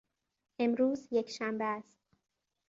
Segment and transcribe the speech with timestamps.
[0.59, 1.99] امروز یکشنبه است.